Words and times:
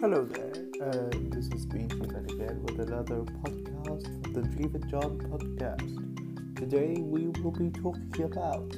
Hello 0.00 0.24
there, 0.24 0.54
uh, 0.80 1.10
this 1.28 1.48
is 1.48 1.66
Jeevan 1.66 2.32
again, 2.32 2.62
with 2.62 2.88
another 2.88 3.16
podcast 3.42 4.06
from 4.22 4.32
the 4.32 4.40
Jeevan 4.40 4.90
John 4.90 5.18
podcast. 5.18 6.56
Today 6.56 6.94
we 6.98 7.26
will 7.26 7.50
be 7.50 7.68
talking 7.68 8.22
about 8.24 8.74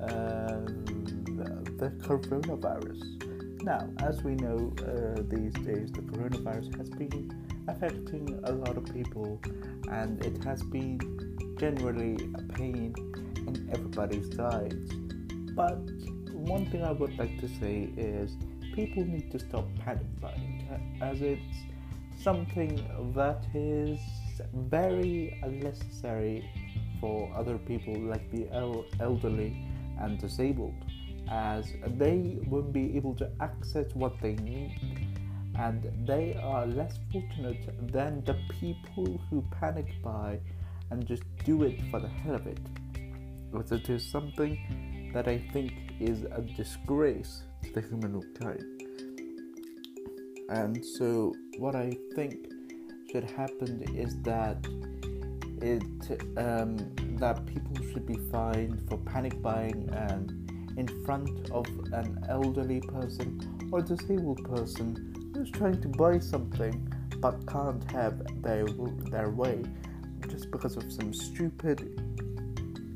um, 0.00 0.64
the 1.76 1.92
coronavirus. 2.00 3.62
Now, 3.64 3.90
as 3.98 4.24
we 4.24 4.34
know, 4.36 4.72
uh, 4.78 5.20
these 5.28 5.52
days 5.62 5.92
the 5.92 6.00
coronavirus 6.00 6.74
has 6.78 6.88
been 6.88 7.30
affecting 7.68 8.40
a 8.44 8.52
lot 8.52 8.78
of 8.78 8.86
people 8.94 9.38
and 9.90 10.24
it 10.24 10.42
has 10.42 10.62
been 10.62 10.98
generally 11.58 12.14
a 12.36 12.42
pain 12.54 12.94
in 13.36 13.68
everybody's 13.74 14.32
lives. 14.38 14.90
But 15.54 15.80
one 16.32 16.64
thing 16.70 16.82
I 16.82 16.92
would 16.92 17.18
like 17.18 17.38
to 17.40 17.48
say 17.60 17.90
is 17.98 18.38
people 18.74 19.04
need 19.04 19.30
to 19.30 19.38
stop 19.38 19.66
panic 19.84 20.06
buying 20.20 20.98
as 21.02 21.22
it's 21.22 21.56
something 22.22 22.76
that 23.14 23.44
is 23.54 23.98
very 24.54 25.38
unnecessary 25.42 26.48
for 27.00 27.32
other 27.34 27.58
people 27.58 27.98
like 27.98 28.30
the 28.30 28.48
elderly 29.00 29.66
and 30.00 30.18
disabled 30.18 30.74
as 31.30 31.72
they 31.96 32.38
won't 32.46 32.72
be 32.72 32.96
able 32.96 33.14
to 33.14 33.30
access 33.40 33.86
what 33.94 34.20
they 34.20 34.34
need 34.36 34.76
and 35.58 35.90
they 36.06 36.38
are 36.42 36.66
less 36.66 36.98
fortunate 37.12 37.92
than 37.92 38.22
the 38.24 38.36
people 38.60 39.20
who 39.28 39.44
panic 39.60 39.86
buy 40.02 40.38
and 40.90 41.06
just 41.06 41.22
do 41.44 41.62
it 41.62 41.78
for 41.90 42.00
the 42.00 42.08
hell 42.08 42.34
of 42.34 42.46
it. 42.46 42.58
But 43.52 43.70
it 43.70 43.88
is 43.90 44.08
something 44.10 44.58
that 45.12 45.28
I 45.28 45.38
think 45.52 45.72
is 45.98 46.24
a 46.24 46.40
disgrace 46.56 47.42
to 47.64 47.72
the 47.72 47.80
humankind. 47.80 48.64
And 50.48 50.84
so, 50.84 51.34
what 51.58 51.74
I 51.74 51.96
think 52.14 52.34
should 53.10 53.24
happen 53.24 53.84
is 53.94 54.16
that 54.22 54.66
it 55.62 55.82
um, 56.36 56.76
that 57.18 57.44
people 57.46 57.76
should 57.92 58.06
be 58.06 58.16
fined 58.30 58.88
for 58.88 58.98
panic 58.98 59.40
buying 59.42 59.88
and 59.92 60.32
in 60.76 60.86
front 61.04 61.50
of 61.50 61.66
an 61.92 62.24
elderly 62.28 62.80
person 62.80 63.68
or 63.70 63.82
disabled 63.82 64.42
person 64.44 65.32
who's 65.34 65.50
trying 65.50 65.80
to 65.80 65.88
buy 65.88 66.18
something 66.18 66.74
but 67.18 67.46
can't 67.46 67.84
have 67.90 68.42
their 68.42 68.64
their 69.10 69.30
way 69.30 69.62
just 70.28 70.50
because 70.50 70.76
of 70.76 70.90
some 70.90 71.12
stupid 71.12 72.00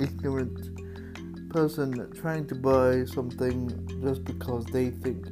ignorant 0.01 0.84
person 1.55 2.11
trying 2.21 2.45
to 2.45 2.55
buy 2.57 3.05
something 3.05 3.61
just 4.03 4.25
because 4.25 4.65
they 4.77 4.91
think 4.91 5.25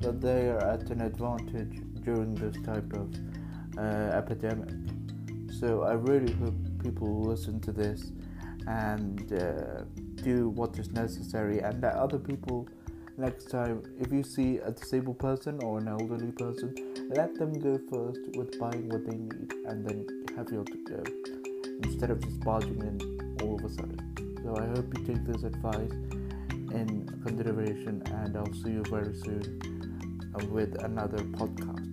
that 0.00 0.20
they 0.20 0.50
are 0.50 0.58
at 0.58 0.82
an 0.90 1.00
advantage 1.00 1.80
during 2.04 2.34
this 2.34 2.54
type 2.62 2.92
of 2.92 3.08
uh, 3.78 4.20
epidemic. 4.20 4.68
So 5.60 5.84
I 5.84 5.94
really 5.94 6.30
hope 6.34 6.54
people 6.82 7.22
listen 7.22 7.58
to 7.60 7.72
this 7.72 8.12
and 8.66 9.32
uh, 9.32 9.84
do 10.16 10.50
what 10.50 10.78
is 10.78 10.90
necessary, 10.90 11.60
and 11.60 11.82
that 11.82 11.94
other 11.94 12.18
people 12.18 12.68
next 13.16 13.44
time, 13.50 13.82
if 13.98 14.12
you 14.12 14.22
see 14.22 14.58
a 14.58 14.72
disabled 14.72 15.20
person 15.20 15.58
or 15.62 15.78
an 15.78 15.88
elderly 15.88 16.32
person, 16.32 16.74
let 17.16 17.34
them 17.34 17.58
go 17.58 17.80
first 17.90 18.20
with 18.36 18.58
buying 18.60 18.90
what 18.90 19.06
they 19.06 19.16
need, 19.16 19.54
and 19.68 19.88
then 19.88 20.06
have 20.36 20.50
your 20.52 20.64
to 20.64 20.78
go 20.84 21.02
instead 21.82 22.10
of 22.10 22.20
just 22.20 22.40
barging 22.40 22.80
in 22.82 22.96
all 23.40 23.54
of 23.54 23.64
a 23.64 23.70
sudden. 23.70 24.31
So 24.42 24.56
I 24.56 24.66
hope 24.66 24.92
you 24.92 25.04
take 25.06 25.24
this 25.24 25.44
advice 25.44 25.92
in 26.70 27.08
consideration, 27.22 28.02
and 28.10 28.36
I'll 28.36 28.52
see 28.52 28.70
you 28.70 28.84
very 28.90 29.14
soon 29.14 30.32
uh, 30.34 30.40
with 30.40 30.74
another 30.84 31.22
podcast. 31.22 31.91